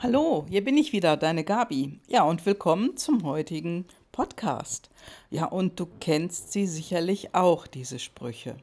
[0.00, 1.98] Hallo, hier bin ich wieder, deine Gabi.
[2.06, 4.90] Ja, und willkommen zum heutigen Podcast.
[5.28, 8.54] Ja, und du kennst sie sicherlich auch, diese Sprüche.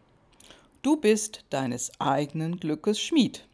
[0.82, 3.46] Du bist deines eigenen Glückes Schmied.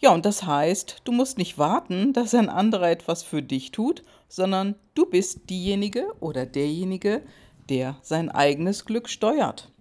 [0.00, 4.02] Ja, und das heißt, du musst nicht warten, dass ein anderer etwas für dich tut,
[4.28, 7.22] sondern du bist diejenige oder derjenige,
[7.70, 9.72] der sein eigenes Glück steuert.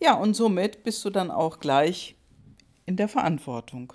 [0.00, 2.16] Ja, und somit bist du dann auch gleich
[2.86, 3.92] in der Verantwortung.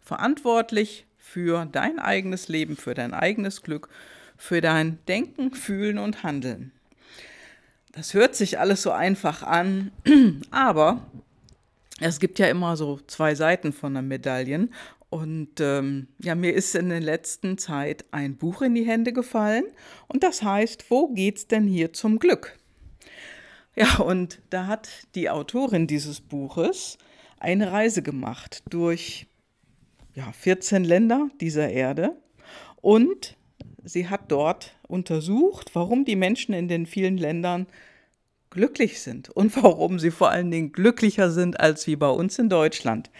[0.00, 3.88] Verantwortlich für dein eigenes Leben, für dein eigenes Glück,
[4.36, 6.72] für dein Denken, Fühlen und Handeln.
[7.92, 9.92] Das hört sich alles so einfach an,
[10.50, 11.06] aber
[12.00, 14.74] es gibt ja immer so zwei Seiten von der Medaillen.
[15.10, 19.64] Und ähm, ja, mir ist in der letzten Zeit ein Buch in die Hände gefallen
[20.08, 22.58] und das heißt, wo geht's denn hier zum Glück?
[23.76, 26.98] Ja, und da hat die Autorin dieses Buches
[27.38, 29.26] eine Reise gemacht durch
[30.14, 32.16] ja, 14 Länder dieser Erde
[32.80, 33.36] und
[33.84, 37.66] sie hat dort untersucht, warum die Menschen in den vielen Ländern
[38.50, 42.48] glücklich sind und warum sie vor allen Dingen glücklicher sind als wie bei uns in
[42.48, 43.10] Deutschland.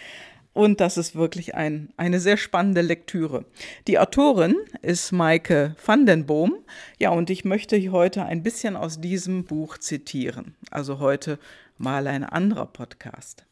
[0.55, 3.47] Und das ist wirklich ein, eine sehr spannende Lektüre.
[3.87, 6.57] Die Autorin ist Maike van den Boom.
[6.99, 10.55] Ja, und ich möchte heute ein bisschen aus diesem Buch zitieren.
[10.71, 11.39] Also heute
[11.79, 13.47] mal ein anderer Podcast.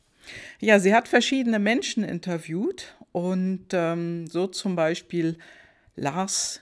[0.61, 5.39] Ja, sie hat verschiedene Menschen interviewt und ähm, so zum Beispiel
[5.97, 6.61] Lars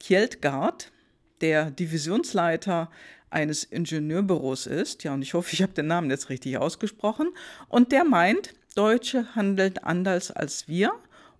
[0.00, 0.92] Kjeltgaard,
[1.40, 2.90] der Divisionsleiter
[3.30, 5.04] eines Ingenieurbüros ist.
[5.04, 7.28] Ja, und ich hoffe, ich habe den Namen jetzt richtig ausgesprochen.
[7.68, 10.92] Und der meint, Deutsche handeln anders als wir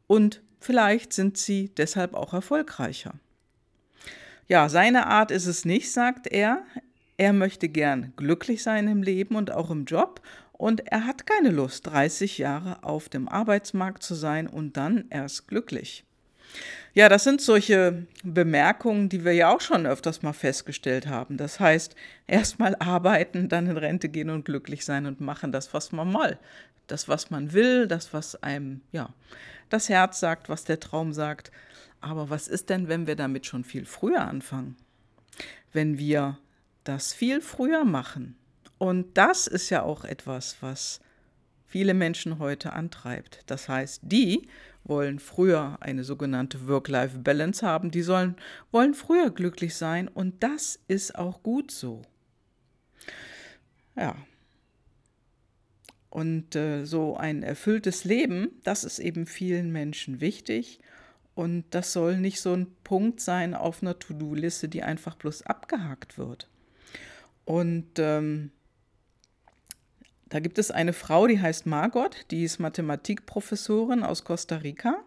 [0.07, 3.15] und vielleicht sind sie deshalb auch erfolgreicher.
[4.49, 6.65] Ja, seine Art ist es nicht, sagt er.
[7.19, 10.21] Er möchte gern glücklich sein im Leben und auch im Job
[10.57, 15.49] und er hat keine Lust, 30 Jahre auf dem Arbeitsmarkt zu sein und dann erst
[15.49, 16.05] glücklich.
[16.95, 21.37] Ja, das sind solche Bemerkungen, die wir ja auch schon öfters mal festgestellt haben.
[21.37, 21.95] Das heißt,
[22.27, 26.11] erst mal arbeiten, dann in Rente gehen und glücklich sein und machen das, was man
[26.11, 26.39] mal,
[26.87, 29.13] das, was man will, das, was einem, ja,
[29.69, 31.51] das Herz sagt, was der Traum sagt.
[32.01, 34.77] Aber was ist denn, wenn wir damit schon viel früher anfangen?
[35.73, 36.39] Wenn wir
[36.85, 38.37] das viel früher machen?
[38.79, 41.01] Und das ist ja auch etwas, was
[41.67, 43.43] viele Menschen heute antreibt.
[43.47, 44.49] Das heißt, die
[44.85, 48.37] wollen früher eine sogenannte Work-Life-Balance haben, die sollen,
[48.71, 52.03] wollen früher glücklich sein und das ist auch gut so.
[53.97, 54.15] Ja.
[56.11, 60.81] Und äh, so ein erfülltes Leben, das ist eben vielen Menschen wichtig
[61.35, 66.17] und das soll nicht so ein Punkt sein auf einer To-Do-Liste, die einfach bloß abgehakt
[66.17, 66.49] wird.
[67.45, 68.51] Und ähm,
[70.29, 75.03] da gibt es eine Frau, die heißt Margot, die ist Mathematikprofessorin aus Costa Rica.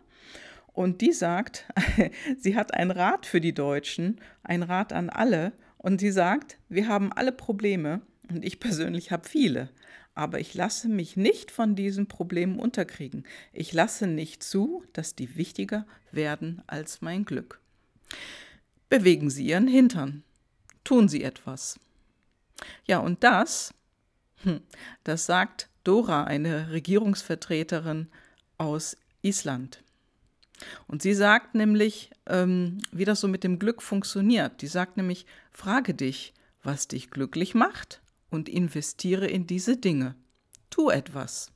[0.72, 1.66] Und die sagt,
[2.38, 5.52] sie hat einen Rat für die Deutschen, einen Rat an alle.
[5.78, 9.69] Und sie sagt, wir haben alle Probleme und ich persönlich habe viele.
[10.16, 13.25] Aber ich lasse mich nicht von diesen Problemen unterkriegen.
[13.51, 17.59] Ich lasse nicht zu, dass die wichtiger werden als mein Glück.
[18.90, 20.24] Bewegen Sie Ihren Hintern.
[20.84, 21.80] Tun Sie etwas.
[22.86, 23.74] Ja, und das
[24.44, 24.62] hm,
[25.04, 28.08] das sagt Dora, eine Regierungsvertreterin
[28.58, 29.84] aus Island.
[30.88, 34.62] Und sie sagt nämlich, ähm, wie das so mit dem Glück funktioniert.
[34.62, 36.34] Die sagt nämlich, frage dich,
[36.64, 40.16] was dich glücklich macht und investiere in diese Dinge.
[40.70, 41.52] Tu etwas.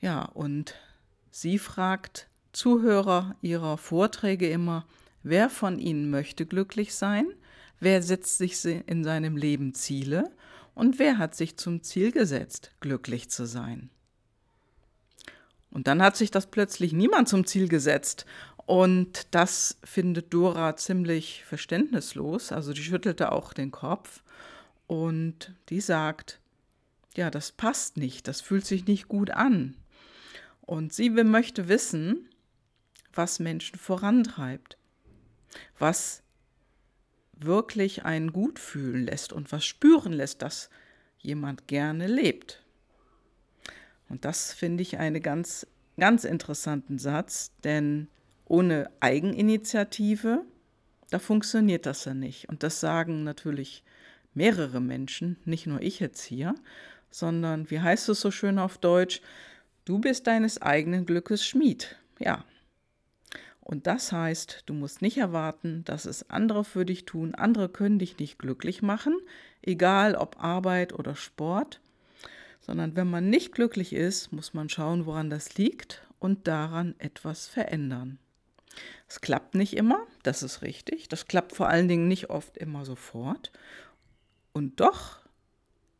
[0.00, 0.74] Ja, und
[1.30, 4.86] sie fragt Zuhörer ihrer Vorträge immer,
[5.22, 7.26] wer von ihnen möchte glücklich sein
[7.80, 10.30] Wer setzt sich in seinem Leben Ziele
[10.74, 13.90] und wer hat sich zum Ziel gesetzt, glücklich zu sein?
[15.70, 18.26] Und dann hat sich das plötzlich niemand zum Ziel gesetzt.
[18.66, 22.52] Und das findet Dora ziemlich verständnislos.
[22.52, 24.22] Also die schüttelte auch den Kopf
[24.86, 26.40] und die sagt,
[27.14, 29.76] ja, das passt nicht, das fühlt sich nicht gut an.
[30.62, 32.28] Und sie möchte wissen,
[33.14, 34.76] was Menschen vorantreibt,
[35.78, 36.22] was
[37.40, 40.70] wirklich einen gut fühlen lässt und was spüren lässt, dass
[41.18, 42.62] jemand gerne lebt.
[44.08, 45.66] Und das finde ich einen ganz,
[45.98, 48.08] ganz interessanten Satz, denn
[48.46, 50.44] ohne Eigeninitiative,
[51.10, 52.48] da funktioniert das ja nicht.
[52.48, 53.84] Und das sagen natürlich
[54.34, 56.54] mehrere Menschen, nicht nur ich jetzt hier,
[57.10, 59.20] sondern, wie heißt es so schön auf Deutsch,
[59.84, 61.96] du bist deines eigenen Glückes Schmied.
[62.18, 62.44] Ja,
[63.70, 67.34] und das heißt, du musst nicht erwarten, dass es andere für dich tun.
[67.34, 69.14] Andere können dich nicht glücklich machen,
[69.60, 71.82] egal ob Arbeit oder Sport.
[72.60, 77.46] Sondern wenn man nicht glücklich ist, muss man schauen, woran das liegt und daran etwas
[77.46, 78.18] verändern.
[79.06, 81.10] Es klappt nicht immer, das ist richtig.
[81.10, 83.52] Das klappt vor allen Dingen nicht oft immer sofort.
[84.54, 85.18] Und doch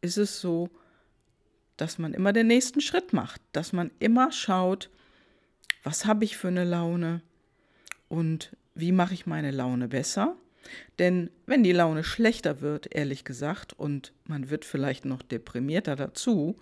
[0.01, 0.71] ist es so,
[1.77, 4.89] dass man immer den nächsten Schritt macht, dass man immer schaut,
[5.83, 7.21] was habe ich für eine Laune
[8.09, 10.37] und wie mache ich meine Laune besser.
[10.99, 16.57] Denn wenn die Laune schlechter wird, ehrlich gesagt, und man wird vielleicht noch deprimierter dazu,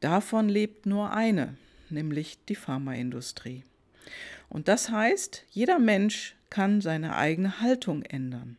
[0.00, 1.56] davon lebt nur eine,
[1.90, 3.64] nämlich die Pharmaindustrie.
[4.48, 8.56] Und das heißt, jeder Mensch kann seine eigene Haltung ändern.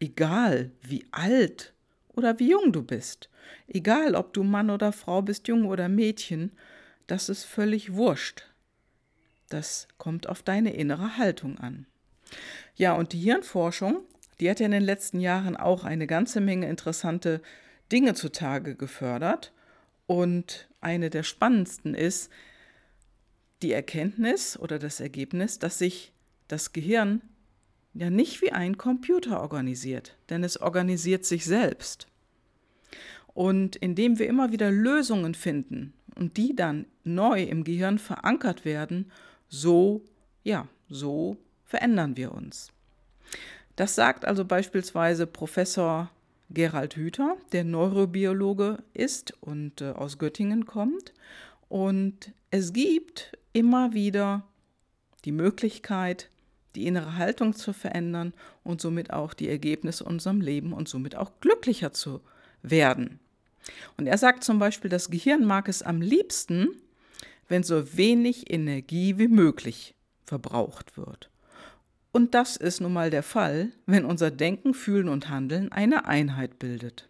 [0.00, 1.74] Egal wie alt
[2.14, 3.28] oder wie jung du bist.
[3.68, 6.52] Egal ob du Mann oder Frau bist, Junge oder Mädchen,
[7.06, 8.46] das ist völlig wurscht.
[9.48, 11.86] Das kommt auf deine innere Haltung an.
[12.74, 14.02] Ja, und die Hirnforschung,
[14.40, 17.40] die hat ja in den letzten Jahren auch eine ganze Menge interessante
[17.90, 19.52] Dinge zutage gefördert.
[20.06, 22.30] Und eine der spannendsten ist
[23.62, 26.12] die Erkenntnis oder das Ergebnis, dass sich
[26.48, 27.22] das Gehirn
[27.94, 32.06] ja nicht wie ein Computer organisiert, denn es organisiert sich selbst.
[33.32, 39.10] Und indem wir immer wieder Lösungen finden und die dann neu im Gehirn verankert werden,
[39.48, 40.02] so,
[40.44, 42.72] ja, so verändern wir uns.
[43.76, 46.10] Das sagt also beispielsweise Professor
[46.50, 51.12] Gerald Hüther, der Neurobiologe ist und äh, aus Göttingen kommt.
[51.68, 54.44] Und es gibt immer wieder
[55.24, 56.30] die Möglichkeit,
[56.76, 58.32] die innere Haltung zu verändern
[58.62, 62.20] und somit auch die Ergebnisse unserem Leben und somit auch glücklicher zu
[62.62, 63.18] werden.
[63.96, 66.68] Und er sagt zum Beispiel, das Gehirn mag es am liebsten,
[67.48, 69.94] wenn so wenig Energie wie möglich
[70.24, 71.30] verbraucht wird.
[72.12, 76.58] Und das ist nun mal der Fall, wenn unser Denken, Fühlen und Handeln eine Einheit
[76.58, 77.08] bildet.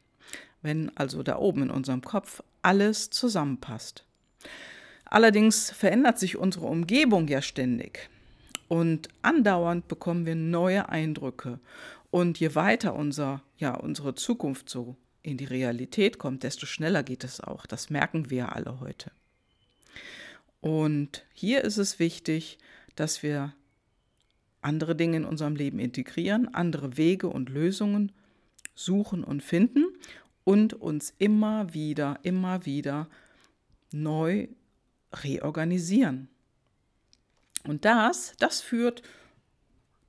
[0.62, 4.04] Wenn also da oben in unserem Kopf alles zusammenpasst.
[5.04, 8.10] Allerdings verändert sich unsere Umgebung ja ständig.
[8.68, 11.60] Und andauernd bekommen wir neue Eindrücke.
[12.10, 17.22] Und je weiter unser, ja, unsere Zukunft so in die Realität kommt, desto schneller geht
[17.22, 17.66] es auch.
[17.66, 19.12] Das merken wir alle heute.
[20.60, 22.58] Und hier ist es wichtig,
[22.94, 23.54] dass wir
[24.62, 28.12] andere Dinge in unserem Leben integrieren, andere Wege und Lösungen
[28.74, 29.86] suchen und finden
[30.44, 33.08] und uns immer wieder, immer wieder
[33.92, 34.48] neu
[35.12, 36.28] reorganisieren.
[37.64, 39.02] Und das, das führt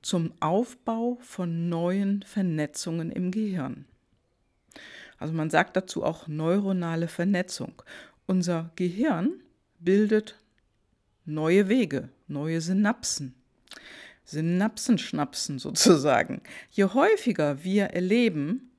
[0.02, 3.84] zum Aufbau von neuen Vernetzungen im Gehirn.
[5.18, 7.82] Also man sagt dazu auch neuronale Vernetzung.
[8.26, 9.40] Unser Gehirn
[9.80, 10.36] bildet
[11.24, 13.34] neue Wege, neue Synapsen.
[14.24, 16.42] Synapsenschnapsen sozusagen.
[16.70, 18.70] Je häufiger wir erleben,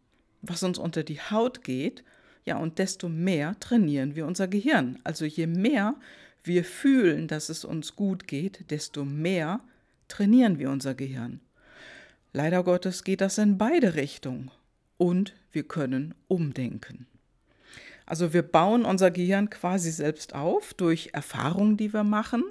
[0.41, 2.03] was uns unter die Haut geht,
[2.45, 4.99] ja, und desto mehr trainieren wir unser Gehirn.
[5.03, 5.95] Also je mehr
[6.43, 9.59] wir fühlen, dass es uns gut geht, desto mehr
[10.07, 11.41] trainieren wir unser Gehirn.
[12.33, 14.51] Leider Gottes geht das in beide Richtungen
[14.97, 17.07] und wir können umdenken.
[18.09, 22.43] Also wir bauen unser Gehirn quasi selbst auf durch Erfahrungen, die wir machen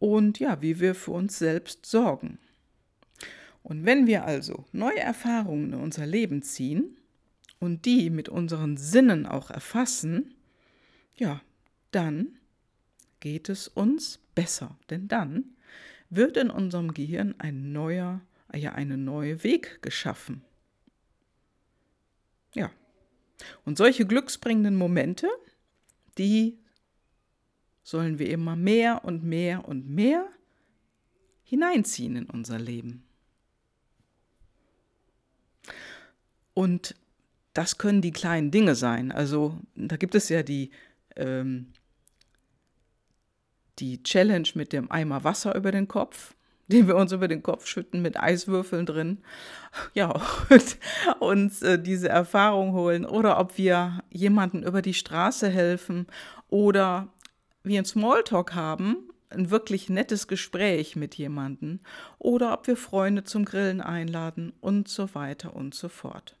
[0.00, 2.38] und ja, wie wir für uns selbst sorgen.
[3.62, 6.96] Und wenn wir also neue Erfahrungen in unser Leben ziehen,
[7.62, 10.34] und die mit unseren Sinnen auch erfassen,
[11.14, 11.40] ja,
[11.92, 12.40] dann
[13.20, 14.76] geht es uns besser.
[14.90, 15.44] Denn dann
[16.10, 18.20] wird in unserem Gehirn ein neuer,
[18.52, 20.42] ja, eine neue Weg geschaffen.
[22.52, 22.72] Ja.
[23.64, 25.28] Und solche glücksbringenden Momente,
[26.18, 26.58] die
[27.82, 30.28] sollen wir immer mehr und mehr und mehr
[31.42, 33.04] hineinziehen in unser Leben.
[36.54, 36.94] Und
[37.54, 39.12] das können die kleinen Dinge sein.
[39.12, 40.70] Also da gibt es ja die,
[41.16, 41.72] ähm,
[43.78, 46.34] die Challenge mit dem Eimer Wasser über den Kopf,
[46.68, 49.18] den wir uns über den Kopf schütten mit Eiswürfeln drin.
[49.94, 50.76] Ja, und
[51.20, 53.04] uns äh, diese Erfahrung holen.
[53.04, 56.06] Oder ob wir jemanden über die Straße helfen
[56.48, 57.08] oder
[57.62, 61.80] wir einen Smalltalk haben, ein wirklich nettes Gespräch mit jemandem.
[62.18, 66.36] Oder ob wir Freunde zum Grillen einladen und so weiter und so fort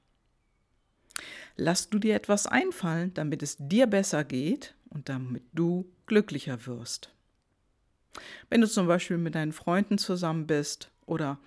[1.56, 7.10] lass du dir etwas einfallen, damit es dir besser geht und damit du glücklicher wirst.
[8.50, 11.38] Wenn du zum Beispiel mit deinen Freunden zusammen bist oder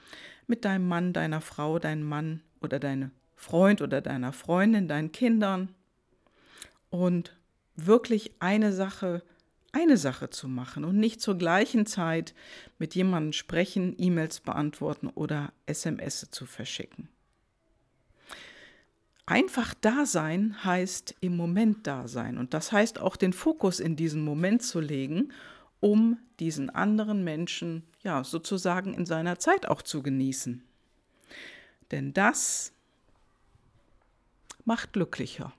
[0.48, 5.69] mit deinem Mann, deiner Frau, deinem Mann oder deinem Freund oder deiner Freundin, deinen Kindern
[6.89, 7.36] und
[7.75, 9.24] wirklich eine Sache,
[9.72, 12.34] eine Sache zu machen und nicht zur gleichen Zeit
[12.79, 17.10] mit jemandem sprechen, E-Mails beantworten oder SMS zu verschicken.
[19.27, 22.38] Einfach da sein heißt im Moment da sein.
[22.38, 25.34] Und das heißt auch den Fokus in diesen Moment zu legen
[25.86, 30.63] um diesen anderen Menschen ja sozusagen in seiner Zeit auch zu genießen.
[31.92, 32.74] Denn das
[34.63, 35.54] macht glücklicher.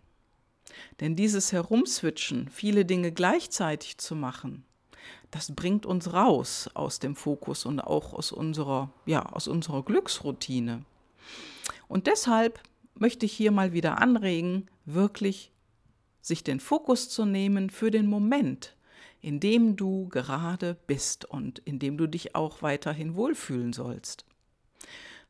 [0.99, 4.64] Denn dieses Herumswitchen, viele Dinge gleichzeitig zu machen,
[5.30, 10.85] das bringt uns raus aus dem Fokus und auch aus unserer, ja, aus unserer Glücksroutine.
[11.87, 12.61] Und deshalb
[12.97, 15.52] möchte ich hier mal wieder anregen, wirklich
[16.21, 18.75] sich den Fokus zu nehmen für den Moment,
[19.26, 24.25] in dem du gerade bist und in dem du dich auch weiterhin wohlfühlen sollst.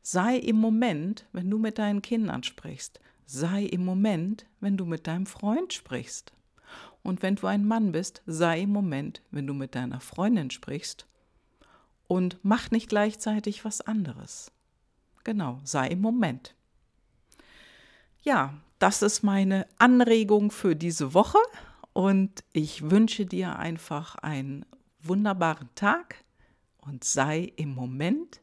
[0.03, 5.07] Sei im Moment, wenn du mit deinen Kindern sprichst, sei im Moment, wenn du mit
[5.07, 6.31] deinem Freund sprichst.
[7.01, 11.07] Und wenn du ein Mann bist, sei im Moment, wenn du mit deiner Freundin sprichst.
[12.07, 14.51] Und mach nicht gleichzeitig was anderes.
[15.23, 16.53] Genau, sei im Moment.
[18.21, 21.39] Ja, das ist meine Anregung für diese Woche
[21.97, 24.67] und ich wünsche dir einfach einen
[25.01, 26.23] wunderbaren Tag
[26.77, 28.39] und sei im Moment,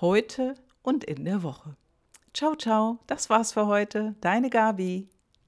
[0.00, 1.76] heute und in der Woche.
[2.34, 4.16] Ciao, ciao, das war's für heute.
[4.20, 5.11] Deine Gabi.